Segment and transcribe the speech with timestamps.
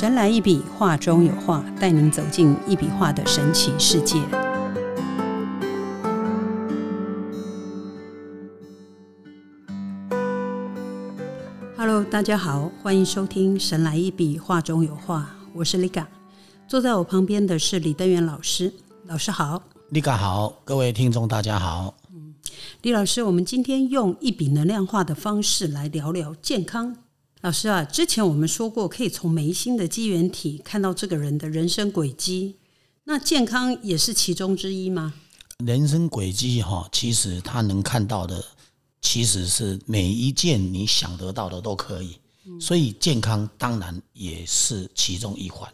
[0.00, 4.18] 神来一笔，画中有画，带您走进一笔画的神奇世界。
[11.76, 16.06] Hello，大家好，欢迎收听《神来一笔，画中有画》，我是 Liga。
[16.66, 18.72] 坐在我旁边的是李登元老师，
[19.04, 19.62] 老师好。
[19.90, 21.94] 李嘎好，各位听众大家好。
[22.80, 26.96] 李老师，我们今天用一笔能量化的方式来聊聊健康。
[27.42, 32.56] 老师啊，之前我们说过，可以从眉心的机缘体看到这个人的人生轨迹，
[33.04, 35.14] 那健康也是其中之一吗？
[35.64, 38.44] 人生轨迹哈，其实他能看到的，
[39.00, 42.18] 其实是每一件你想得到的都可以，
[42.60, 45.72] 所以健康当然也是其中一环。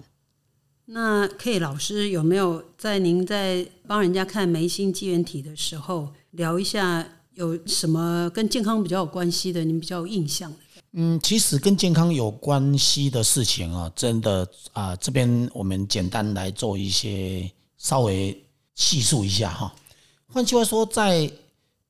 [0.84, 10.58] 那可以，老师有没有在您在帮人家看眉心机缘体的时候，聊一下有什么跟健康比较有关系的，您比较有印象的？
[10.98, 18.42] 嗯，其实跟健康有关系的事情啊，真的啊，这边我们简单来做一些稍微
[18.75, 19.74] 细述一下哈。
[20.33, 21.30] 换句话说，在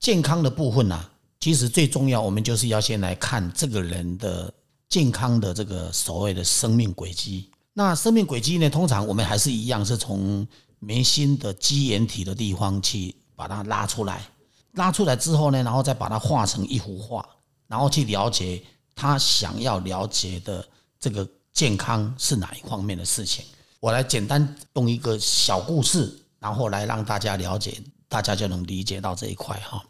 [0.01, 4.53] 健康的部分啊，其实最重要，我们就是要先来看这个人的
[4.89, 7.49] 健康的这个所谓的生命轨迹。
[7.75, 8.69] 那生命轨迹呢？
[8.69, 10.45] 通常我们还是一样，是从
[10.81, 14.27] 眉心的基岩体的地方去把它拉出来，
[14.73, 17.25] 拉出来之后呢，然后再把它画成一幅画，
[17.69, 18.61] 然后去了解
[18.97, 20.67] 他想要了解的
[20.99, 23.45] 这个健康是哪一方面的事情。
[23.79, 29.85] 我来简单用一个小故事，然后来让大家了解，大家就能理解到这一块哈。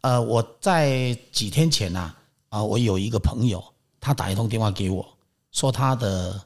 [0.00, 2.14] 呃，我在几天前呐，
[2.48, 3.62] 啊，我有一个朋友，
[4.00, 5.06] 他打一通电话给我，
[5.52, 6.40] 说他的。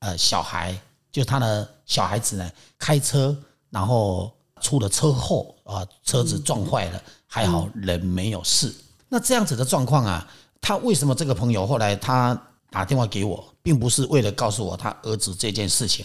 [0.00, 2.48] 呃，小孩就他的小孩子呢，
[2.78, 3.36] 开车
[3.68, 8.72] 然后出了车祸啊，车子撞坏了，还好人没有事。
[9.08, 10.24] 那这样子的状况啊，
[10.60, 16.04] 他为什么这个朋友后来他打电话给我，并不是为了告诉我他儿子这件事情，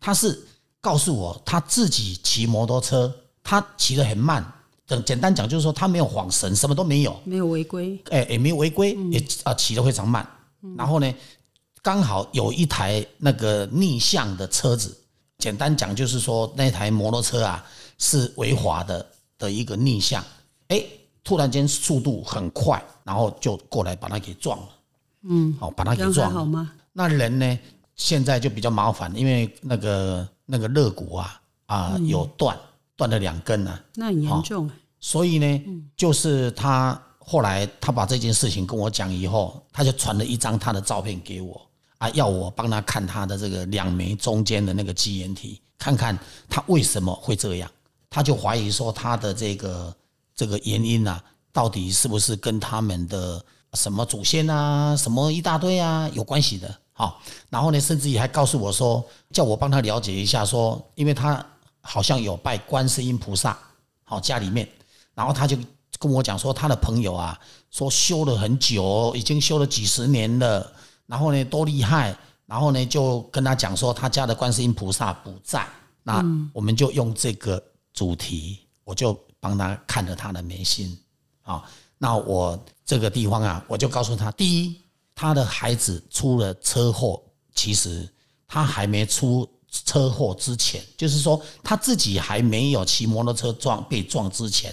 [0.00, 0.46] 他是
[0.80, 4.44] 告诉我他自己骑摩托车，他骑得很慢。
[4.86, 10.28] 等简单讲就是说他没有晃神，什么都没有，没有违规，哎，也没有违规，也啊骑得非常慢。
[10.76, 11.14] 然后呢？
[11.84, 14.96] 刚好有一台那个逆向的车子，
[15.38, 17.66] 简单讲就是说那台摩托车啊
[17.98, 19.04] 是违法的
[19.36, 20.24] 的一个逆向，
[20.68, 20.80] 哎，
[21.24, 24.68] 突然间速度很快，然后就过来把它给撞了，
[25.22, 26.38] 嗯，好把它给撞了。
[26.38, 26.72] 好吗？
[26.92, 27.58] 那人呢
[27.94, 32.58] 现在就比较麻烦，因为那个那个肋骨啊啊有断
[32.96, 34.70] 断了两根呢，那很严重。
[34.98, 35.64] 所以呢，
[35.96, 41.60] 就是他后来他把这件事情跟我讲以后，他就传了一张他的照片给我。
[41.98, 46.18] 啊，要我帮他看他的这个两眉中间的那个基岩体，看看
[46.48, 47.70] 他为什么会这样。
[48.10, 49.94] 他就怀疑说他的这个
[50.34, 51.22] 这个原因啊，
[51.52, 53.44] 到底是不是跟他们的
[53.74, 56.74] 什么祖先啊、什么一大堆啊有关系的？
[56.92, 61.44] 好，然后呢，甚至于还告诉我说，叫我帮他了解一下，说因为他
[61.80, 63.58] 好像有拜观世音菩萨，
[64.04, 64.68] 好家里面，
[65.14, 65.56] 然后他就
[65.98, 67.38] 跟我讲说，他的朋友啊，
[67.70, 70.72] 说修了很久，已经修了几十年了。
[71.06, 72.16] 然后呢，多厉害！
[72.46, 75.66] 然后呢，就跟他讲说，他家的观世音菩萨不在。
[76.02, 77.62] 那我们就用这个
[77.92, 80.96] 主题，我就帮他看着他的眉心。
[81.42, 84.80] 啊，那我这个地方啊，我就告诉他：第一，
[85.12, 87.20] 他的孩子出了车祸，
[87.52, 88.08] 其实
[88.46, 94.72] 他还没出车祸之前，就是说他自己还没有骑摩托车撞被撞之前，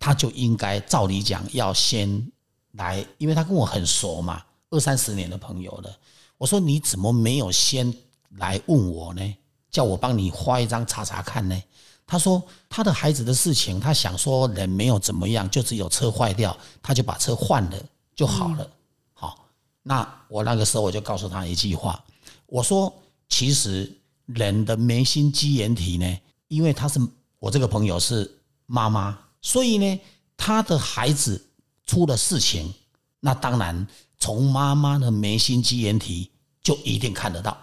[0.00, 2.26] 他就应该照理讲要先
[2.72, 4.42] 来，因为他跟我很熟嘛。
[4.70, 5.94] 二三十年的朋友了，
[6.38, 7.92] 我说你怎么没有先
[8.38, 9.36] 来问我呢？
[9.70, 11.62] 叫我帮你画一张查查看呢？
[12.06, 17.76] 他说他的孩子的事情，他想说人没有怎么样，就只有车坏掉，他就把车换了
[18.14, 18.70] 就好了。
[19.12, 19.46] 好，
[19.82, 22.02] 那我那个时候我就告诉他一句话，
[22.46, 22.92] 我说
[23.28, 23.92] 其实
[24.26, 26.18] 人的眉心肌炎体呢，
[26.48, 27.00] 因为他是
[27.38, 30.00] 我这个朋友是妈妈，所以呢
[30.36, 31.44] 他的孩子
[31.84, 32.72] 出了事情，
[33.20, 33.86] 那当然。
[34.18, 36.30] 从妈妈的眉心肌炎体
[36.62, 37.54] 就一定看得到，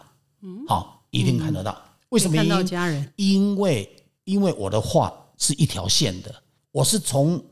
[0.42, 1.76] 嗯，好，一定看得到。
[2.10, 2.36] 为什么？
[2.38, 3.12] 看到家人？
[3.16, 3.92] 因为
[4.26, 6.34] 因为我的画是一条线的，
[6.72, 7.44] 我是从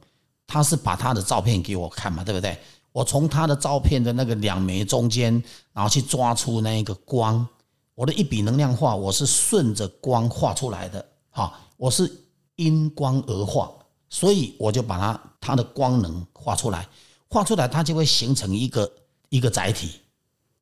[0.48, 2.58] 他是把他的照片给我看嘛，对不对？
[2.92, 5.32] 我从他的照片的那个两眉中间，
[5.72, 7.48] 然后去抓出那一个光。
[7.96, 12.12] 我的一笔能量画，我是顺着光画出来的，哈，我是
[12.56, 13.72] 因光而画，
[14.10, 16.88] 所以我就把它它的光能画出来。
[17.30, 18.92] 画出来，它就会形成一个
[19.30, 20.00] 一个载体。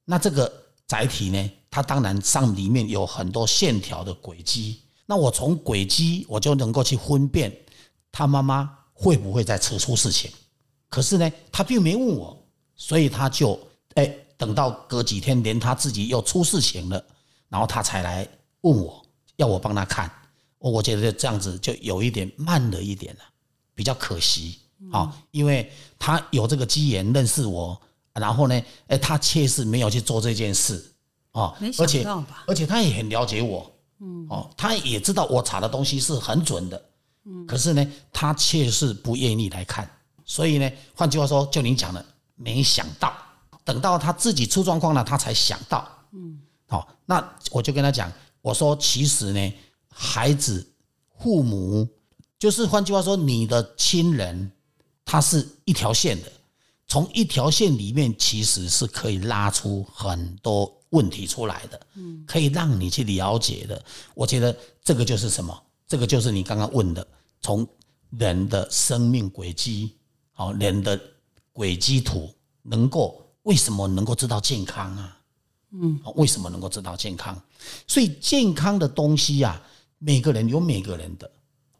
[0.06, 0.52] 那这个
[0.86, 4.82] 载体呢，它当然上里面有很多线条的轨迹。
[5.10, 7.52] 那我从轨迹，我就能够去分辨
[8.12, 10.30] 他妈妈会不会再扯出事情。
[10.88, 12.38] 可是呢，他并没问我，
[12.76, 13.60] 所以他就
[13.96, 14.06] 哎，
[14.38, 17.04] 等到隔几天，连他自己又出事情了，
[17.48, 18.28] 然后他才来
[18.62, 19.04] 问我
[19.38, 20.12] 要我帮他看。
[20.60, 23.22] 我我觉得这样子就有一点慢了一点了，
[23.74, 24.60] 比较可惜
[24.92, 27.82] 啊，因为他有这个机缘认识我，
[28.14, 30.94] 然后呢，哎，他确实没有去做这件事
[31.32, 32.06] 啊，而且
[32.46, 36.81] 而且他也很了解我，嗯，哦，他也知道我查的东西是很准的，
[37.25, 39.90] 嗯，可是呢，他却是不愿意来看，
[40.25, 42.06] 所以呢，换句话说，就您讲的，
[42.36, 43.13] 没想到，
[43.63, 48.12] 等到他自己出状况了，他才想到，嗯，好，那我就跟他讲，
[48.42, 49.54] 我说其实呢。
[50.01, 50.66] 孩子、
[51.18, 51.86] 父母，
[52.38, 54.50] 就是换句话说，你的亲人，
[55.04, 56.31] 他是一条线的。
[56.88, 63.83] 从一条线里面，其实是可以拉出很多问题出来的，嗯，可以让你去了解的。
[64.13, 65.63] 我觉得这个就是什么？
[65.88, 67.06] 这个就是你刚刚问的，
[67.41, 67.68] 从
[68.12, 69.95] 人的生命轨迹，
[70.31, 71.00] 好，人的
[71.51, 72.30] 轨迹图，
[72.62, 75.18] 能够为什么能够知道健康啊？
[75.71, 77.39] 嗯，为什么能够知道健康？
[77.88, 79.62] 所以健康的东西呀。
[80.01, 81.30] 每个人有每个人的，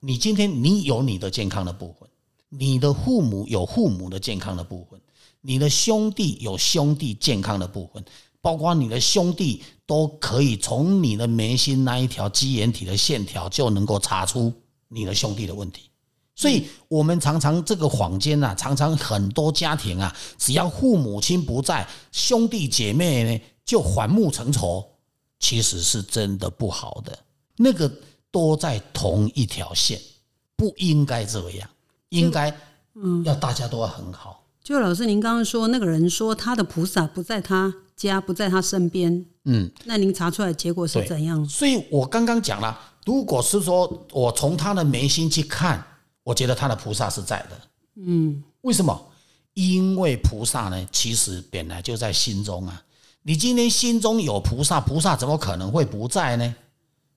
[0.01, 2.09] 你今天你有你的健康的部分，
[2.50, 5.00] 你的父母有父母的健康的部分，
[5.39, 8.03] 你的兄弟有兄弟健康的部分，
[8.41, 14.53] 包括你的兄弟都可以从你的眉心那一条基眼体的线条就能够查出
[14.88, 15.89] 你的兄弟的问题。
[16.36, 24.85] 所以，我们常常这个坊间啊，常常很多家庭啊，只要父母亲不在，兄弟姐妹呢就反目成仇，
[25.39, 27.18] 其实是真的不好的
[27.57, 27.92] 那个。
[28.31, 30.00] 都在同一条线，
[30.56, 31.68] 不应该这样，
[32.09, 32.56] 应该
[32.94, 34.45] 嗯，要大家都要很好。
[34.63, 37.74] 就老师，您刚刚说那个人说他的菩萨不在他
[38.07, 41.44] 家，不在他身边，嗯，那您查出来结果是怎样？
[41.48, 45.84] 所以我刚刚讲了，如果是说我从他的眉心去看，
[46.24, 47.62] 我觉得他的菩萨是在的，
[47.98, 49.06] 嗯，为什么？
[49.56, 52.81] 因为菩萨呢，其实本来就在心中啊。
[53.24, 56.56] 你今天心中有菩萨，菩萨怎么可能会不在呢？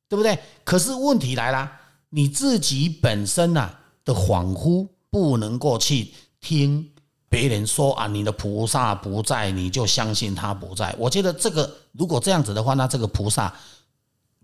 [0.08, 0.36] 对不对？
[0.64, 1.70] 可是问题来了，
[2.10, 3.72] 你自己本身呐
[4.04, 6.90] 的恍惚，不能够去听
[7.32, 10.94] 别人说啊，你的菩萨不在，你就相信他不在。
[10.98, 13.50] 我觉得这个如果这样子的话，那这个菩萨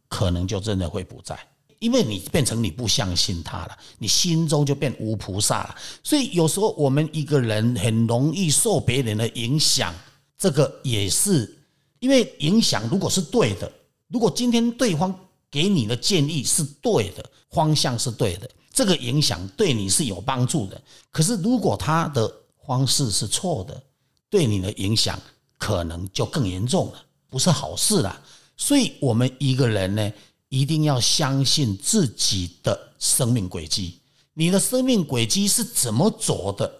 [0.08, 1.38] 可能就真的会不在，
[1.80, 5.74] 因为你变成你不相信他了，你心中就变无菩萨了。
[6.02, 9.94] 所以有时候我们一个人很容易受别人的影响，
[10.38, 11.54] 这个也是
[11.98, 13.70] 因为影响如果是对的，
[14.08, 15.14] 如果今天对方。
[15.50, 20.78] 给你的建议是对的，方向是对的，这个影响对你是有帮助的。
[21.10, 22.30] 可是如果他的
[22.68, 23.82] 方式是错的，
[24.28, 25.18] 对你的影响
[25.56, 28.20] 可能就更严重了，不是好事了。
[28.58, 30.12] 所以，我们一个人呢，
[30.50, 33.98] 一定要相信自己的生命轨迹。
[34.34, 36.70] 你的生命轨迹是怎么走的？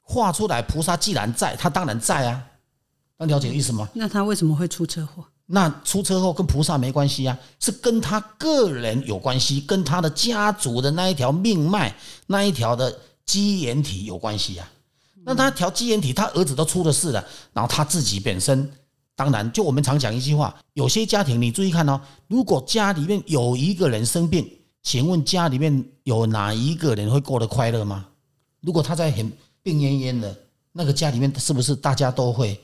[0.00, 2.46] 画出来，菩萨既然在，他当然在啊。
[3.18, 3.86] 能了解意思吗？
[3.94, 5.22] 那他为什么会出车祸？
[5.46, 11.94] 那出车祸跟菩萨没关系啊，是跟他个人有关系，跟他的家族的那一条命脉、
[12.28, 14.70] 那一条的基岩体有关系啊。
[15.24, 18.70] 那他调基因体，他儿子都出了事了，然后他自己本身，
[19.16, 24.46] 当然就我们常讲一句话：有些家庭你注意看哦，如果家里面有一个人生病，
[24.82, 28.06] 请问家里面有哪一个人会过得快乐吗？
[28.60, 30.36] 如果他在很病恹恹的，
[30.72, 32.60] 那个家里面是不是大家都会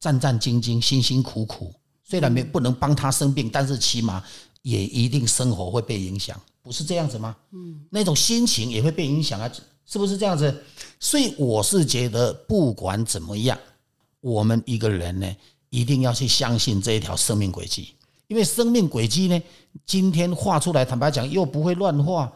[0.00, 1.72] 战战兢兢、辛辛苦苦？
[2.02, 4.22] 虽然没不能帮他生病，但是起码
[4.62, 7.36] 也一定生活会被影响，不是这样子吗？
[7.52, 9.50] 嗯，那种心情也会被影响啊，
[9.86, 10.54] 是不是这样子？
[10.98, 13.58] 所以我是觉得，不管怎么样，
[14.20, 15.36] 我们一个人呢，
[15.70, 17.94] 一定要去相信这一条生命轨迹，
[18.28, 19.42] 因为生命轨迹呢，
[19.84, 22.32] 今天画出来，坦白讲又不会乱画。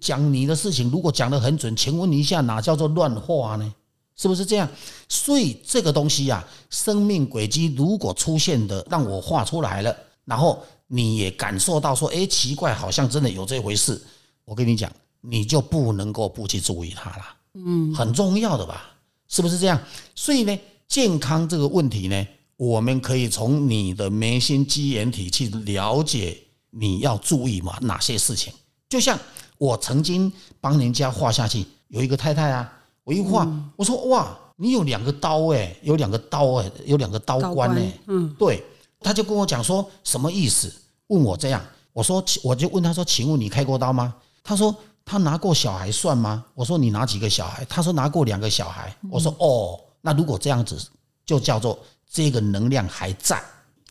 [0.00, 3.74] 讲你的事情，如果讲得很准，请问一下，哪叫做乱画呢？
[4.14, 4.68] 是不是这样？
[5.08, 9.92] 所以这个东西呀，生命轨迹如果出现的让我画出来了，
[10.24, 14.00] 然后你也感受到说，哎，奇怪，好像真的有这回事。
[14.44, 14.88] 我跟你讲，
[15.22, 17.24] 你就不能够不去注意它了。
[17.54, 18.90] 嗯，很重要的吧？
[19.28, 19.80] 是不是这样？
[20.14, 22.26] 所以呢，健康这个问题呢，
[22.56, 26.36] 我们可以从你的眉心肌眼体去了解
[26.70, 28.52] 你要注意嘛哪些事情。
[28.88, 29.18] 就像
[29.56, 32.70] 我曾经帮人家画下去，有一个太太啊。
[33.04, 38.62] 我一画，我说哇，你有两个刀哎，有两个刀哎，有两个刀关哎，嗯，对，
[39.00, 40.72] 他就跟我讲说什么意思？
[41.08, 41.60] 问我这样，
[41.92, 44.14] 我说我就问他说，请问你开过刀吗？
[44.44, 44.74] 他说
[45.12, 46.42] 他拿过小孩算吗？
[46.54, 47.62] 我说你拿几个小孩？
[47.66, 48.96] 他说拿过两个小孩。
[49.10, 50.80] 我说哦，那如果这样子，
[51.26, 51.78] 就叫做
[52.10, 53.38] 这个能量还在。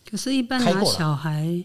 [0.10, 1.64] 可是，一般拿小孩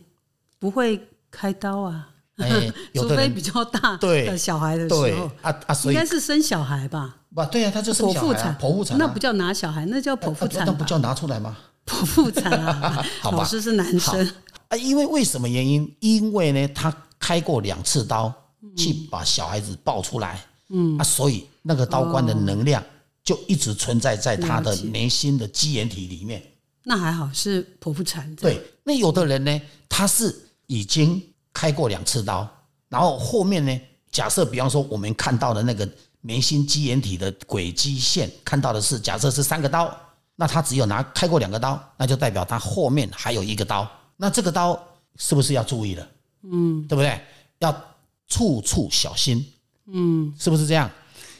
[0.58, 2.06] 不会开刀啊，
[2.94, 7.16] 除非比较大的小孩的时候啊啊，应该是生小孩吧。
[7.34, 11.56] 不，对呀，他就是剖腹产，剖腹产那不叫拿小孩，那叫剖腹产，那不叫拿出来吗？
[11.86, 14.30] 剖腹产啊， 老师是男生。
[14.68, 15.96] 啊，因为为什么原因？
[16.00, 18.30] 因为呢，他开过两次刀，
[18.76, 22.82] 去把小孩子抱出来，嗯啊，所以那个刀官的能量
[23.22, 26.42] 就一直存在在他的眉心的基岩体里面。
[26.82, 28.34] 那还好是剖腹产。
[28.36, 30.34] 对，那有的人呢，他是
[30.66, 31.22] 已经
[31.52, 32.48] 开过两次刀，
[32.88, 35.88] 然后后面呢，假设比方说我们看到的那个
[36.20, 39.92] 眉心基岩体的轨迹线，看到的是假设是三个刀，
[40.36, 44.80] 那他只有拿开过两个刀，那就代表他后面还有一个刀，那这个刀
[45.16, 46.08] 是不是要注意了？
[46.44, 47.20] 嗯，对不对？
[47.58, 47.84] 要
[48.28, 49.44] 处处小心。
[49.86, 50.90] 嗯，是不是这样？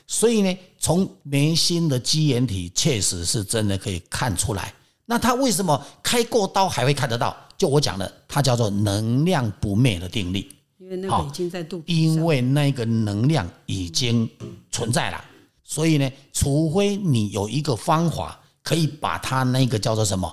[0.07, 4.73] 所以呢，从眉心的基岩体确实是真的可以看出来。
[5.05, 7.37] 那他为什么开过刀还会看得到？
[7.59, 10.47] 就我讲的，它叫做能量不灭的定律。
[10.79, 14.29] 因为那个已经在肚皮因为那个能量已经
[14.71, 15.25] 存在了，
[15.65, 20.33] 所以呢，除非你有一个方法可以把它那个叫做什么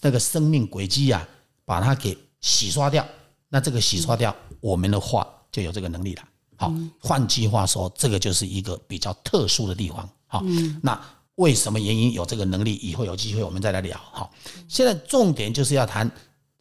[0.00, 1.28] 那个生命轨迹啊，
[1.64, 3.06] 把它给洗刷掉。
[3.48, 6.22] 那这个洗刷掉，我们的话就有这个能力了。
[6.56, 10.08] 好，换句话说，这个就是一个比较特殊的地方。
[10.26, 10.42] 好，
[10.82, 11.00] 那。
[11.36, 12.76] 为什么原因有这个能力？
[12.76, 13.98] 以后有机会我们再来聊。
[14.12, 14.32] 好，
[14.68, 16.08] 现在重点就是要谈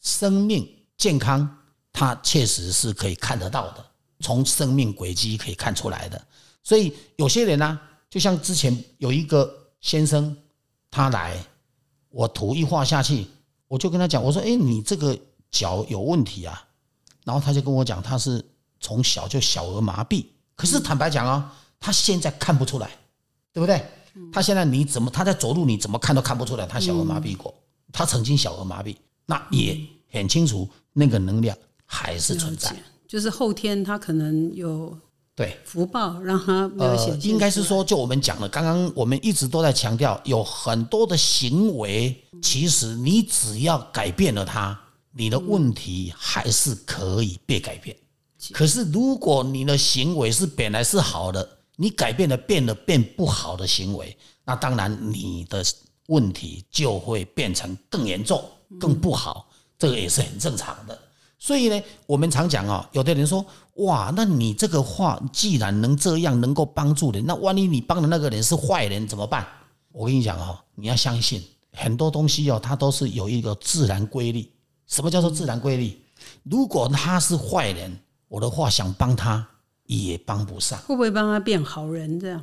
[0.01, 1.47] 生命健康，
[1.91, 3.85] 它确实是可以看得到的，
[4.21, 6.19] 从生命轨迹可以看出来的。
[6.63, 9.47] 所以有些人呢，就像之前有一个
[9.79, 10.35] 先生，
[10.89, 11.37] 他来，
[12.09, 13.27] 我图一画下去，
[13.67, 15.15] 我就跟他讲，我说：“哎，你这个
[15.51, 16.67] 脚有问题啊。”
[17.23, 18.43] 然后他就跟我讲，他是
[18.83, 20.25] 从小就小儿麻痹，
[20.55, 22.91] 可是坦白讲啊，他现在看不出来，
[23.53, 23.81] 对不对？
[24.31, 27.51] 他现在你怎么他在走路你怎么看都看不出来他小儿麻痹过，
[27.91, 29.79] 他曾经小儿麻痹，那也
[30.11, 32.75] 很清楚那个能量还是存在，
[33.07, 34.95] 就是后天他可能有
[35.33, 37.31] 对福报让他没有显现。
[37.31, 44.79] 应该是说，就我们讲的，刚刚我们一直都在强调，有很多的行为，其实你只要改变了它，
[45.11, 47.95] 你的问题还是可以被改变。
[48.51, 51.47] 可是如果你的行为是本来是好的。
[51.75, 55.65] 你改变了，变了变不好的行为，那当然你的
[56.05, 58.47] 问题就会变成更严重、
[58.79, 60.95] 更不好，这个也是很正常的。
[61.39, 63.43] 所以呢，我们常讲哦，有的人说，
[63.77, 69.43] 哇，那你这个话既然能这样，能够帮助人，那万一你帮的那个人是坏人怎么办？
[69.91, 74.47] 我跟你讲哦，你要相信很多东西哦，它都是有一个自然规律。
[74.85, 75.99] 什么叫做自然规律？
[76.43, 77.97] 如果他是坏人，
[78.33, 79.47] 我的话想帮他。
[79.85, 82.17] 也帮不上，会不会帮他变好人？
[82.17, 82.41] 这样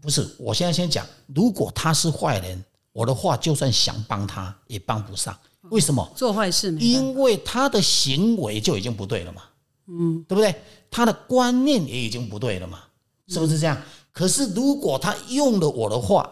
[0.00, 0.26] 不是。
[0.38, 5.38] 我现在先讲，如果他是坏人，我的话就算想帮他也帮不上。
[5.68, 6.10] 为什么？
[6.16, 9.42] 做坏事，因为他的行为就已经不对了嘛。
[9.86, 10.54] 嗯，对不对？
[10.90, 12.80] 他的观念也已经不对了嘛，
[13.26, 13.76] 是不是这样？
[14.10, 16.28] 可是如果他用了我的话，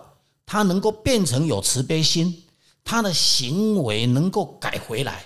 [0.47, 2.43] 他能够变成有慈悲心，
[2.83, 5.23] 他的行为能够改回来，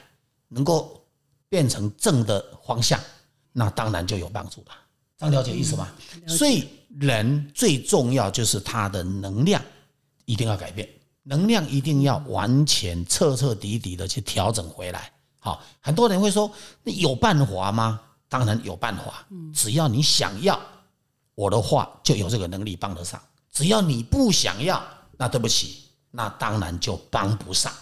[0.48, 1.04] 能够
[1.48, 2.98] 变成正的方向，
[3.52, 4.72] 那当然就有帮助了。
[5.20, 5.88] 样了解意思吗？
[6.26, 6.66] 所以
[6.98, 9.62] 人最重要就是他的能量
[10.24, 10.88] 一定要改变，
[11.22, 15.12] 能量一定要完全彻彻底底的去调整回来。
[15.38, 16.50] 好，很多人会说，
[16.82, 18.00] 那有办法吗？
[18.28, 20.58] 当然有办法，只要你想要，
[21.34, 23.20] 我的话就有这个能力帮得上。
[23.52, 24.82] 只要你不想要，
[25.16, 27.72] 那对不起，那当然就帮不上。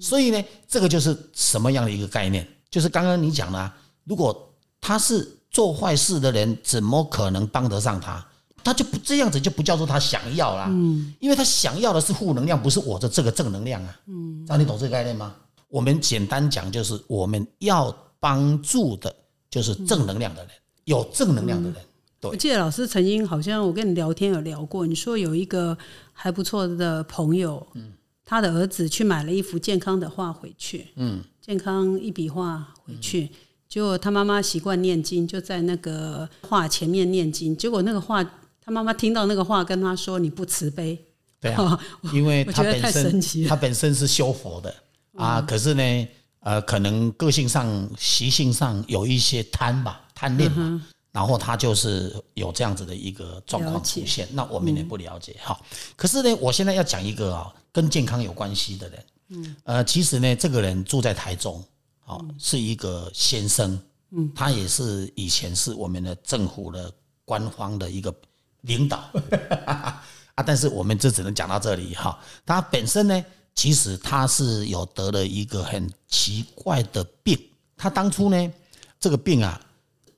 [0.00, 2.48] 所以呢，这个就是什么样的一个概念？
[2.70, 3.72] 就是刚刚你讲的，
[4.04, 4.51] 如果
[4.82, 5.38] 他是。
[5.52, 8.26] 做坏事的人怎么可能帮得上他？
[8.64, 15.34] 他就不这样子就不叫做他想要啦，嗯，因为他想要的是负能量，不是我的这个正能量啊，嗯，让你懂这个概念吗？
[15.68, 19.14] 我们简单讲就是我们要帮助的
[19.50, 20.50] 就是正能量的人，
[20.84, 21.78] 有正能量的人。
[22.18, 25.76] 对，我记得老师曾经好像我跟你聊天有聊过，你说有一个
[26.14, 27.92] 还不错的朋友，嗯，
[28.24, 33.28] 他的儿子去买了一幅健康的画回去，嗯，健康一笔画回去。
[33.28, 33.32] 结
[33.80, 37.56] 果他妈妈习惯念经，就在那个画前面念经。
[37.56, 38.22] 结果那个画，
[38.60, 40.98] 他妈妈听到那个话，跟他说：“你不慈悲。”
[41.40, 41.78] 对啊，
[42.12, 44.74] 因为 他本身他本身是修佛的
[45.16, 46.08] 啊，可是呢，
[46.40, 54.28] 呃，可能个性上、习性上有一些贪吧，贪念嘛，然后他就是有这样子的一个状况出现。
[54.32, 55.58] 那我们也不了解哈。
[55.96, 59.04] 可是呢，我现在要讲一个啊，跟健康有关系的人。
[59.30, 61.64] 嗯，呃，其实呢，这个人住在台中。
[62.12, 66.92] 好，是一个先生，嗯，他也是以前是我们的政府的
[67.24, 68.14] 官方的一个
[68.62, 68.98] 领导
[69.64, 70.04] 啊，
[70.44, 72.18] 但是我们这只能讲到这里哈。
[72.44, 77.38] 他本身呢，其实他是有得了一个很奇怪的病，
[77.78, 78.52] 他当初呢，
[79.00, 79.58] 这个病啊，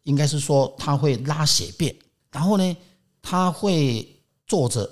[0.02, 1.94] 应该是说他会拉血便，
[2.32, 2.76] 然后呢，
[3.22, 4.90] 他会坐着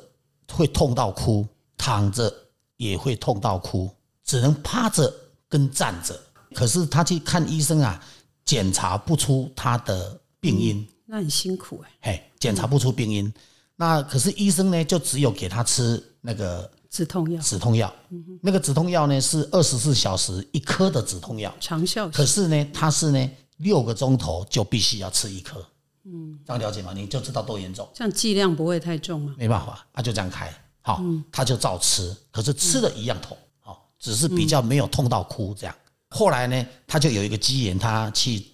[0.52, 1.44] 会痛到哭，
[1.76, 2.32] 躺着
[2.76, 3.90] 也会痛到哭，
[4.22, 5.12] 只能趴着
[5.48, 6.16] 跟站着。
[6.54, 8.02] 可是他去看医生啊，
[8.44, 13.32] 检查不出他的病因，那很辛苦哎、嘿，检查不出病因。
[13.76, 17.92] 那可是医生呢，就只有给他吃那个止痛药止痛药，
[18.40, 25.64] 那个止痛药呢是二十四小时一颗的止痛药，长效可是呢，他是呢六个钟头就必须要吃一颗，
[26.04, 26.92] 嗯，这样了解吗？
[26.92, 27.88] 你就知道多严重。
[27.94, 29.34] 这样剂量不会太重吗？
[29.38, 35.74] 没办法，他就这样开，好，他就照吃，可是吃的一样痛，好，只是比较没有痛到哭这样。
[36.12, 38.44] 后来呢，他就有一个机缘，他去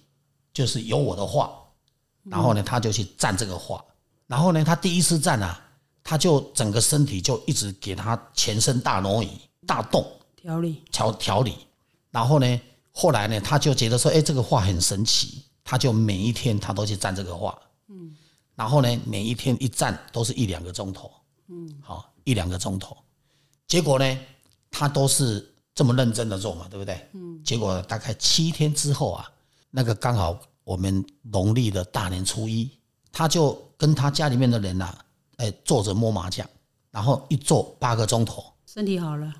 [0.53, 1.51] 就是有我的画，
[2.23, 3.83] 然后呢，他就去站这个画，
[4.27, 5.61] 然后呢，他第一次站啊，
[6.03, 9.29] 他就整个身体就一直给他全身大挪移、
[9.67, 10.81] 大动、调理。
[10.91, 11.53] 调调理，
[12.11, 12.61] 然后呢，
[12.91, 18.15] 后来呢，他就觉得说，哎，这个画很神奇，他就每一天他都去站这个画，嗯，
[18.55, 21.11] 然后呢，每一天一站都是一两个钟头，
[21.47, 22.95] 嗯，好，一两个钟头，
[23.67, 24.19] 结果呢，
[24.71, 26.99] 他都是这么认真的做嘛，对不对？
[27.13, 29.31] 嗯，结果大概七天之后啊，
[29.71, 32.69] 那个刚好我们农历的大年初一，
[33.11, 35.05] 他就跟他家里面的人呐、啊，
[35.37, 36.47] 哎，坐着摸麻将，
[36.91, 39.33] 然后一坐八个钟头，身体好了，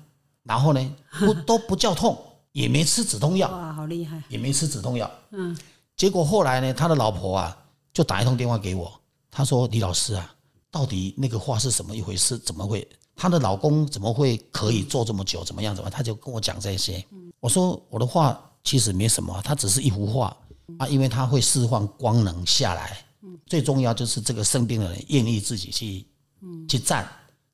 [0.44, 2.18] 然后呢，不 都不叫痛，
[2.52, 4.22] 也没吃止痛药，哇，好厉害！
[4.28, 5.10] 也没吃止痛药。
[5.32, 5.56] 嗯，
[5.96, 7.56] 结果后来呢，他的老婆啊，
[7.92, 8.90] 就打一通电话给我，
[9.30, 10.34] 他说：“李老师啊，
[10.70, 12.38] 到底那个话是什么一回事？
[12.38, 12.88] 怎么会？
[13.20, 15.44] 她的老公怎么会可以做这么久？
[15.44, 15.76] 怎么样？
[15.76, 17.04] 怎么样？”他就跟我讲这些。
[17.38, 20.34] 我说：“我的画其实没什么，它只是一幅画
[20.78, 23.04] 啊，因为它会释放光能下来。
[23.44, 26.06] 最重要就是这个生病的人愿意自己去
[26.66, 27.06] 去站，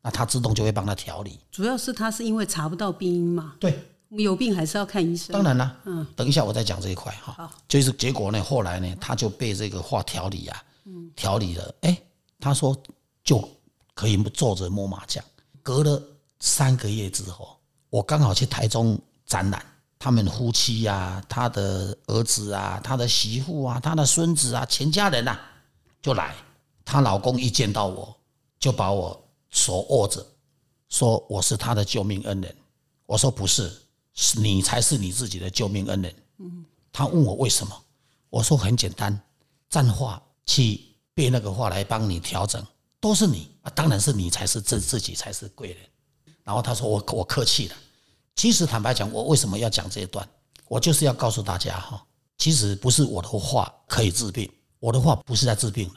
[0.03, 1.37] 那他自动就会帮他调理。
[1.51, 3.77] 主要是他是因为查不到病因嘛，对。”
[4.11, 5.33] 有病还是要看医生。
[5.33, 7.51] 当然啦，嗯，等一下我再讲这一块哈。
[7.67, 10.63] 就是结果呢，后来呢，他就被这个画调理啊，
[11.17, 12.01] 调理了，哎，
[12.39, 12.75] 他说
[13.25, 13.47] 就
[13.95, 15.23] 可以坐着摸麻将。
[15.67, 16.01] 隔了
[16.39, 17.59] 三个月之后，
[17.91, 19.67] 我刚好去台中展览，
[19.99, 25.37] 他们夫妻呀、他的儿子啊、他的媳妇啊、他的孙子啊，全家人呐、
[26.01, 26.37] 就来。
[26.85, 28.17] 她老公一见到我，
[28.61, 30.25] 就把我手握着，
[30.89, 32.57] 说我是他的救命恩人。
[33.05, 33.83] 我说不是。
[34.15, 36.15] 是你才是你自己的救命恩人。
[36.39, 37.77] 嗯他问我为什么，
[38.31, 39.21] 我说很简单，
[39.69, 40.81] 站话去
[41.13, 42.65] 背那个话来帮你调整，
[43.01, 45.79] 都是你啊，当然是你才是自自己才是贵人。
[46.43, 47.77] 然后他说我我客气了。
[48.35, 50.29] 其实坦白讲，我为什么要讲这一段？
[50.69, 52.05] 我就是要告诉大家哈，
[52.39, 55.95] 其实不是我的话可以治病，我的话不是在治病的。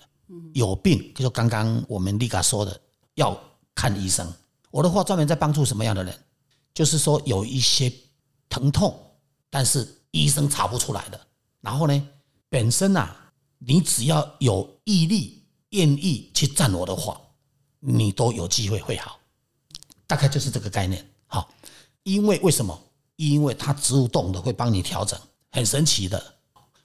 [0.54, 2.80] 有病就刚刚我们丽嘎说的，
[3.16, 3.40] 要
[3.74, 4.32] 看医生。
[4.72, 6.18] 我的话专门在帮助什么样的人？
[6.74, 7.92] 就是说有一些。
[8.52, 9.00] 疼痛，
[9.52, 11.28] 但是医生查不出来的。
[11.62, 12.08] 然后呢，
[12.50, 13.16] 本身啊，
[13.60, 15.38] 你只要有毅力、
[15.70, 17.20] 愿意去站我的话，
[17.80, 19.20] 你都有机会会好。
[20.08, 21.06] 大概就是这个概念。
[21.28, 21.50] 好，
[22.04, 22.80] 因为为什么？
[23.16, 25.20] 因为它植物动的会帮你调整，
[25.52, 26.24] 很神奇的。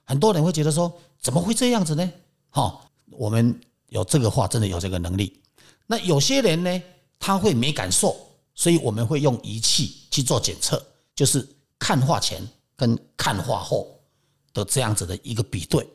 [0.03, 2.11] 很多人会觉得说，怎么会这样子呢？
[2.49, 5.41] 好，我们有这个话，真的有这个能力。
[5.87, 6.83] 那有些人呢，
[7.19, 8.15] 他会没感受，
[8.53, 10.83] 所以我们会用仪器去做检测，
[11.15, 11.47] 就是。
[11.77, 12.41] 看画前
[12.77, 13.99] 跟看画后
[14.53, 15.87] 的这样子的一个比对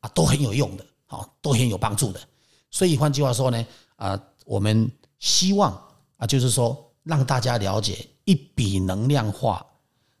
[0.00, 2.20] 啊，都很有用的，好，都很有帮助的。
[2.70, 5.72] 所以换句话说呢，啊，我们希望
[6.16, 9.64] 啊，就是说让大家了解一笔能量化，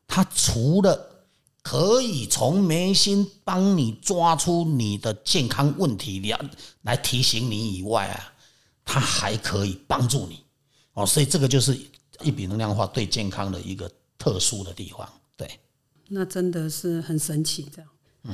[0.06, 1.26] 它除了
[1.62, 6.50] 可以从眉心帮你抓出你的健康问题了
[6.82, 8.32] 来提醒你以外啊，
[8.84, 10.44] 它还可以帮助你
[10.94, 11.06] 哦。
[11.06, 11.78] 所以这个就是
[12.22, 13.90] 一笔能量化对健康的一个。
[14.20, 15.48] 特殊的地方，对，
[16.08, 17.70] 那真的是很神奇。
[17.72, 17.88] 这样，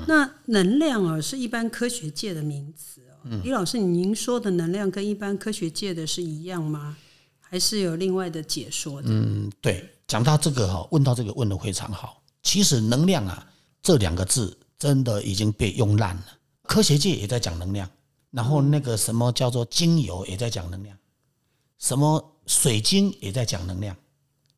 [0.09, 3.41] 那能量啊，是一般科学界的名词哦。
[3.43, 6.97] 李老师，您说的能量跟一般科学界的是一样吗？
[7.41, 9.09] 还是有另外的解说的？
[9.11, 12.23] 嗯，对，讲到这个哈，问到这个问的非常好。
[12.43, 13.47] 其实能量啊
[13.83, 16.27] 这两个字真的已经被用烂了，
[16.65, 17.89] 科学界也在讲能量，
[18.31, 20.97] 然后那个什么叫做精油也在讲能量，
[21.79, 23.97] 什么水晶也在讲能量。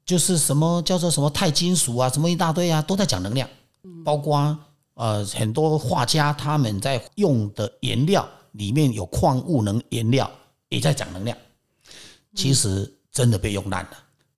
[0.05, 3.49] 就是什么叫做什么钛金属啊，什么一大堆啊，都在讲能量。
[4.05, 4.57] 包括
[4.95, 10.31] 呃很多画家他们在用的颜料里面有矿物能颜料，
[10.69, 11.37] 也在讲能量。
[12.35, 13.93] 其实真的被用烂了。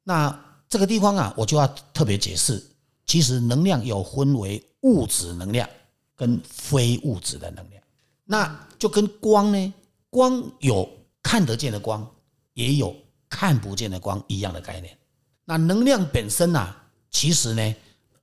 [0.04, 2.62] 那这个地方啊，我就要特别解释，
[3.06, 5.68] 其实能量有分为物质能量
[6.14, 7.82] 跟非物质的能量。
[8.24, 9.74] 那就跟光呢，
[10.10, 10.88] 光有
[11.22, 12.06] 看得见的光，
[12.54, 12.94] 也有
[13.28, 14.96] 看不见的光一样的概念。
[15.44, 16.76] 那能量本身呐，
[17.10, 17.74] 其实呢，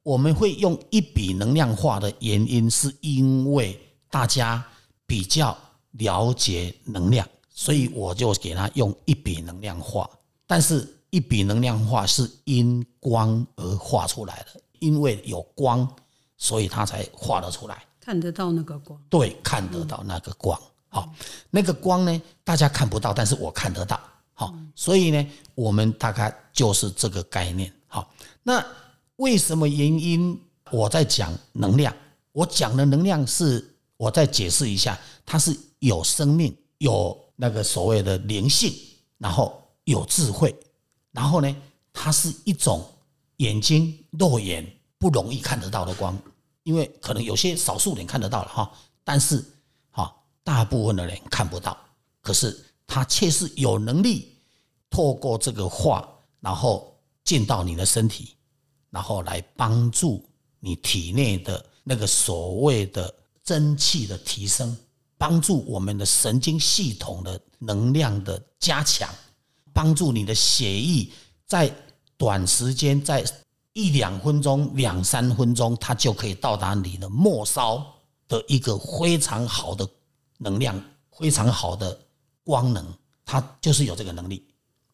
[0.04, 3.80] 我们会用一笔能量化的原因，是因为
[4.10, 4.64] 大家
[5.08, 5.58] 比较
[5.98, 10.10] 了解能量，所以我就给他用一笔能量画。
[10.48, 15.88] 但是，一笔能量画是因光而画出来的，因为有光
[16.38, 17.84] 所以他才画得出来。
[18.00, 20.60] 看得到那个光，对，看得到那个光。
[20.90, 21.12] 好，
[21.50, 24.00] 那个光呢，大家看不到，但是我看得到。
[24.34, 27.74] 好，所以呢，我们大概就是这个概念。
[27.88, 28.64] 好，那
[29.16, 30.40] 为什么原因？
[30.72, 31.96] 我在讲能量，
[32.32, 38.74] 我讲的能量是，我再解释一下，它是有生命，有那个所谓的灵性，
[39.18, 40.56] 然后有智慧，
[41.12, 41.56] 然后呢，
[41.94, 42.86] 它是一种
[43.38, 44.66] 眼睛肉眼
[44.98, 46.18] 不容易看得到的光，
[46.64, 48.72] 因为可能有些少数人看得到了哈，
[49.04, 49.44] 但是
[49.92, 51.78] 哈，大部分的人看不到，
[52.22, 54.34] 可是它却是有能力
[54.90, 56.08] 透过这个画，
[56.40, 58.36] 然后进到你的身体，
[58.90, 60.24] 然后来帮助。
[60.62, 63.14] 你体内的那个所谓的
[63.46, 64.76] 真气的提升，
[65.18, 69.08] 帮助我们的神经系统的能量的加强，
[69.72, 71.08] 帮助你的血液
[71.46, 71.74] 在
[72.18, 73.24] 短时间，在
[73.72, 77.86] 一两分钟、两三分钟，它就可以到达你的末梢
[78.28, 79.88] 的一个非常好的
[80.40, 80.84] 能量，
[81.18, 81.98] 非常好的
[82.44, 82.86] 光能，
[83.24, 84.46] 它就是有这个能力。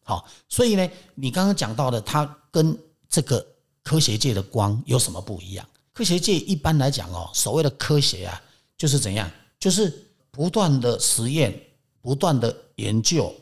[0.04, 3.44] 好，所以呢，你刚刚讲到的，它跟这个。
[3.84, 5.68] 科学界的光有什么不一样？
[5.92, 8.42] 科学界一般来讲哦，所谓的科学啊，
[8.76, 11.58] 就是怎样，就是不断的实验，
[12.00, 13.32] 不断的研究，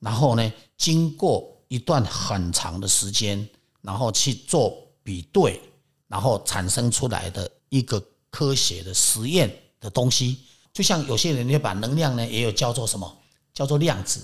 [0.00, 3.46] 然后呢，经过一段很长的时间，
[3.82, 5.60] 然后去做比对，
[6.06, 10.38] 然后产生出来的一个科学的实验的东西。
[10.72, 13.18] 就像有些人会把能量呢，也有叫做什么，
[13.52, 14.20] 叫做量子，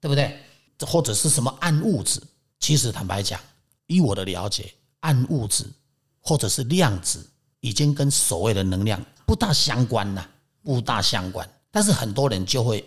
[0.00, 0.38] 对不对？
[0.86, 2.22] 或者是什么暗物质？
[2.60, 3.40] 其实坦白讲，
[3.86, 4.72] 以我的了解。
[5.00, 5.64] 暗物质
[6.26, 7.24] 或者是量子，
[7.60, 10.28] 已经跟所谓的能量不大相关了，
[10.64, 11.48] 不大相关。
[11.70, 12.84] 但是很多人就会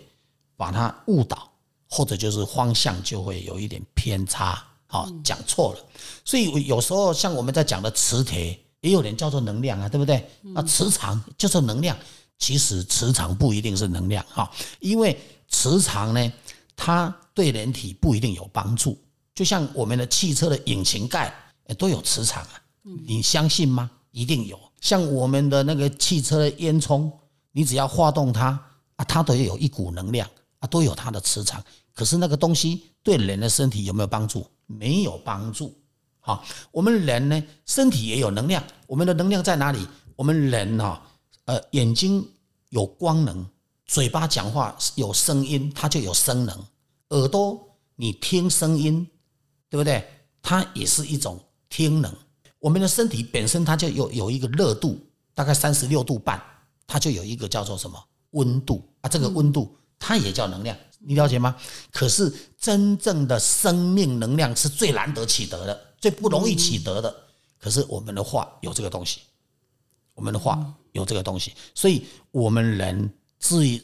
[0.57, 1.49] 把它误导，
[1.87, 5.79] 或者就是方向就会有一点偏差，好讲错了。
[6.25, 10.17] 所以有时候像我们在讲的磁铁，也有人叫做能量啊，对不对？
[10.53, 11.97] 啊，磁场就是能量，
[12.37, 16.33] 其实磁场不一定是能量哈，因为磁场呢，
[16.75, 19.01] 它对人体不一定有帮助。
[19.33, 21.33] 就像我们的汽车的引擎盖。
[21.77, 23.89] 都有磁场啊，你相信吗？
[24.11, 24.59] 一定有。
[24.81, 27.11] 像我们的那个汽车的烟囱，
[27.51, 28.47] 你只要化动它
[28.95, 30.27] 啊，它都有一股能量
[30.59, 31.63] 啊，都有它的磁场。
[31.93, 34.45] 可是那个东西对人的身体有没有帮助？
[34.65, 35.75] 没有帮助。
[36.19, 38.63] 好，我们人呢，身体也有能量。
[38.87, 39.85] 我们的能量在哪里？
[40.15, 41.01] 我们人哈，
[41.45, 42.25] 呃，眼睛
[42.69, 43.45] 有光能，
[43.85, 46.65] 嘴巴讲话有声音，它就有声能。
[47.09, 47.59] 耳朵
[47.95, 49.05] 你听声音，
[49.69, 50.07] 对不对？
[50.41, 51.39] 它也是一种。
[51.69, 52.11] 听能，
[52.59, 54.99] 我们的身体本身它就有有一个热度，
[55.33, 56.41] 大概三十六度半，
[56.85, 57.97] 它就有一个叫做什么
[58.31, 59.09] 温度啊？
[59.09, 61.55] 这个温度它也叫能量，你了解吗？
[61.91, 67.15] 可是真正的生命能量是最难得取得的，最不容易取得的。
[67.57, 69.21] 可是我们的话有这个东西，
[70.13, 73.81] 我们的话有这个东西，所以我们人至于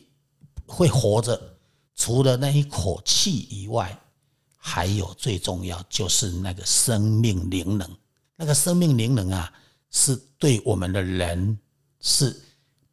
[0.65, 1.41] 会活着，
[1.95, 3.99] 除了那一口气以外。
[4.67, 7.87] 还有最重要就是那个生命灵能，
[8.35, 9.51] 那个生命灵能啊，
[9.91, 11.57] 是对我们的人
[12.01, 12.35] 是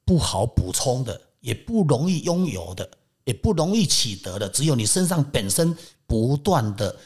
[0.05, 2.89] 不好补充的，也不容易拥有的，
[3.25, 4.49] 也不容易取得的。
[4.49, 5.77] 只有你身上本身
[6.07, 6.97] 不断的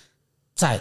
[0.55, 0.81] 在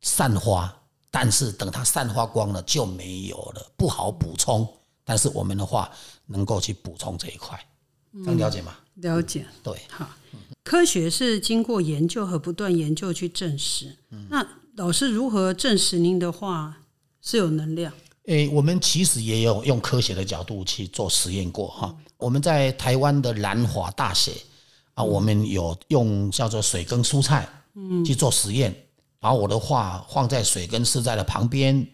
[0.00, 4.66] 散发，但是等它散发光了就没有了，不好补充。
[5.04, 5.90] 但是我们的话
[6.26, 7.58] 能够去补充这一块，
[8.12, 8.76] 能了解吗？
[8.94, 9.46] 了解。
[9.62, 10.08] 对，好。
[10.64, 13.96] 科学是经过研究和不断研究去证实。
[14.28, 14.46] 那
[14.78, 16.72] 老师如何证实您的话
[17.20, 17.92] 是有能量？
[18.26, 21.92] 诶，我们其实也有用科学的角度去做实验过哈。
[22.16, 24.30] 我们在台湾的南华大学
[24.94, 27.48] 啊，我们有用叫做水耕蔬菜
[28.06, 28.72] 去做实验，
[29.18, 31.84] 把我的画放在水耕蔬菜的旁边，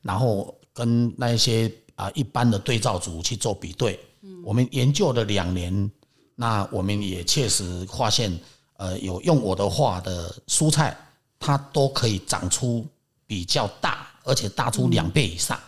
[0.00, 4.00] 然后跟那些啊一般的对照组去做比对。
[4.44, 5.88] 我们研究了两年。
[6.34, 8.36] 那我们也确实发现，
[8.78, 10.96] 呃，有用我的画的蔬菜，
[11.42, 12.86] 它都可以长出
[13.26, 15.58] 比较大，而且大出两倍以上。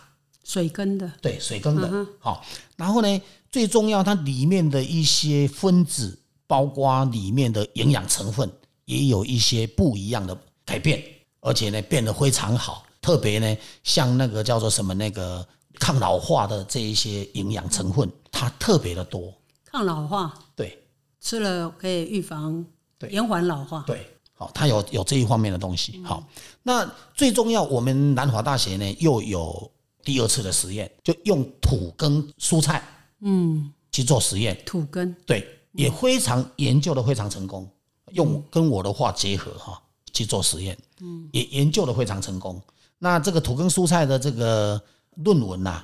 [0.43, 2.45] 水根的，对，水根的，好。
[2.75, 8.49] 然后呢，最重要，它里面的一些分子，包括里面的营养成分，
[8.85, 11.03] 也有一些不一样的改变，
[11.41, 12.85] 而且呢，变得非常好。
[13.01, 15.47] 特别呢，像那个叫做什么那个
[15.79, 19.33] 抗老化的这一些营养成分，它特别的多。
[19.65, 20.83] 抗老化，对，
[21.19, 22.65] 吃了可以预防，
[23.09, 25.99] 延缓老化，对，好，它有有这一方面的东西。
[26.03, 26.23] 好，
[26.61, 29.71] 那最重要，我们南华大学呢又有
[30.03, 32.83] 第二次的实验，就用土跟蔬菜，
[33.21, 34.55] 嗯，去做实验。
[34.65, 37.67] 土根，对，也非常研究的非常成功，
[38.11, 39.81] 用跟我的话结合哈
[40.13, 42.61] 去做实验，嗯，也研究的非常成功。
[42.99, 44.81] 那这个土根蔬菜的这个
[45.15, 45.83] 论文呐。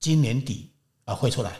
[0.00, 0.70] 今年底
[1.06, 1.58] 啊会出来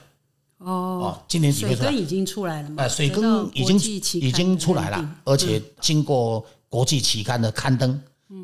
[0.59, 2.03] 哦，哦，今年几月出来水根。
[2.03, 2.83] 已经出来了嘛？
[2.83, 3.79] 哎，水根已经
[4.21, 8.01] 已经出来了，而且经过国际期刊的刊登，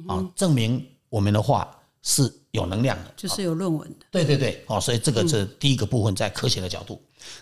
[0.06, 1.68] 啊，证明我们的话
[2.02, 3.12] 是有能量的。
[3.16, 4.06] 就是有论文的。
[4.10, 7.00] 对对对，哦，所以这个是第一个部分，在科学的角度。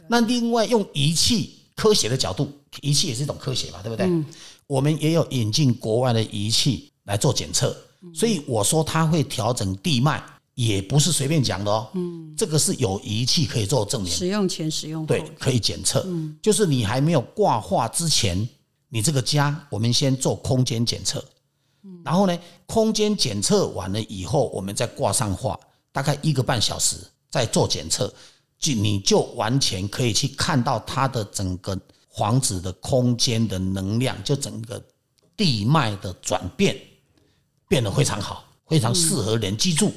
[0.09, 4.09] 那另外用仪器科学的角度，仪器也是一种科学嘛，对不对？
[4.67, 7.77] 我们也有引进国外的仪器来做检测，
[8.15, 10.23] 所以我说它会调整地脉，
[10.55, 11.88] 也不是随便讲的哦。
[11.95, 14.12] 嗯，这个是有仪器可以做证明。
[14.12, 16.07] 使用前、使用后对，可以检测。
[16.43, 18.49] 就是你还没有挂画之前，
[18.88, 21.25] 你这个家，我们先做空间检测。
[22.05, 25.59] 然后呢，空间检测完了以后，我们再挂上画，
[25.91, 26.97] 大概一个半小时
[27.31, 28.12] 再做检测，
[28.59, 31.79] 就你就完全可以去看到它的整个
[32.17, 34.81] 房子的空间的能量，就整个
[35.37, 36.79] 地脉的转变
[37.67, 39.93] 变得非常好，非常适合人居住，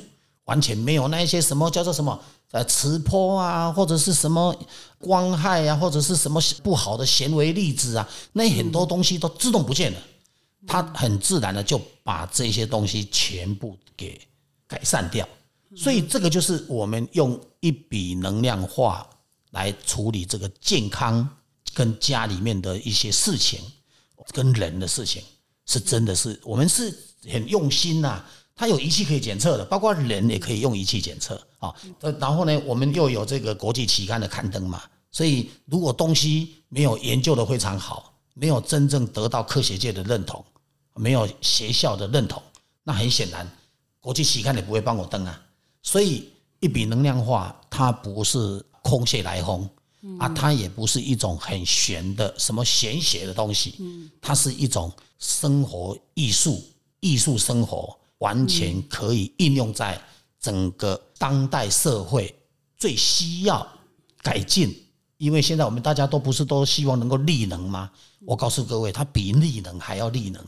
[0.45, 2.19] 完全没有那些什么叫做什么
[2.51, 4.55] 呃磁波啊，或者是什么
[4.97, 9.99] 光害啊，或者是什么不好的显微粒子啊，那很多东西都自动不见了。
[10.67, 14.19] 它很自然的就把这些东西全部给
[14.67, 15.27] 改善掉，
[15.75, 19.07] 所以这个就是我们用一笔能量化
[19.51, 21.29] 来处理这个健康
[21.71, 23.59] 跟家里面的一些事情，
[24.33, 25.21] 跟人的事情，
[25.67, 26.91] 是真的是我们是
[27.31, 31.75] 很用心呐、它有仪器可以检测的，包括人也可以用仪器检测啊。
[31.99, 40.43] 呃然后呢，我们又有这个国际期刊的刊登嘛，所以如果东西没有研究的非常好，没有真正得到科学界的认同，
[40.95, 42.41] 没有学校的认同，
[42.83, 43.45] 那很显然，
[43.99, 45.41] 国际期刊也不会帮我登啊。
[45.83, 46.29] 所以
[46.61, 49.69] 一笔能量化，它不是空穴来风
[50.17, 53.75] 啊，它也不是一种很玄的什么玄学的东西，
[54.21, 56.63] 它是一种生活艺术、
[57.01, 60.01] 艺术生活，完全可以应用在
[60.39, 62.33] 整个当代社会
[62.77, 63.67] 最需要
[64.21, 64.75] 改进。
[65.17, 67.89] 因为现在我们大家都不是都希望能够利能吗？
[68.25, 70.45] 我告诉各位，它比利能还要利能。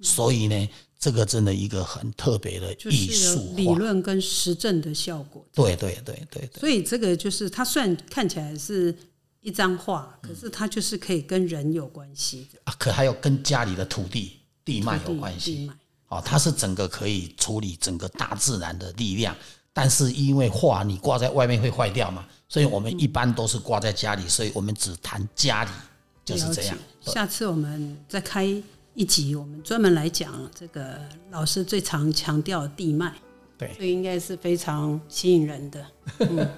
[0.00, 3.54] 所以呢，这个真的一个很特别的艺术。
[3.56, 5.46] 理论跟实证的效果。
[5.54, 8.96] 对对对对对，所以这个就是它虽然看起来是
[9.40, 15.70] 一张画，嗯可是它就是可以跟人有关系的，啊，可还有跟家里的土地地脉有关系。
[16.08, 19.36] 地脉哦，它是整个可以处理整个大自然的力量，
[19.72, 25.70] 但是因为画你挂在外面会坏掉嘛，所以我们一般都是挂在家里，所以我们只谈家里，
[26.24, 28.44] 就是这样下次我们再开
[28.94, 30.98] 一集，我们专门来讲这个
[31.30, 33.12] 老师最常强调地脉，
[33.56, 35.86] 对这个应该是非常吸引人的。
[36.18, 36.48] 嗯，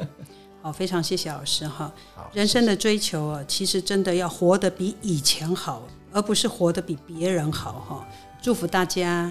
[0.63, 1.93] 好，非常谢谢老师哈。
[2.33, 5.83] 人生的追求啊，其实真的要活得比以前好，
[6.13, 8.09] 而不是活得比别人好哈。
[8.43, 9.31] 祝福大家，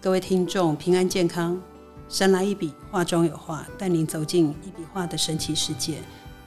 [0.00, 1.60] 各位听众平安健康。
[2.08, 5.98] 神来一笔，画中有画，带您走进一笔画的神奇世界，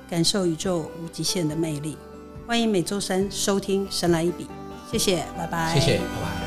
[0.10, 1.98] 感受宇宙无极限的魅力。
[2.46, 4.44] 欢迎每周三收听《神来一笔》，
[4.92, 5.74] 谢谢，拜拜。
[5.74, 6.43] 谢谢，拜拜。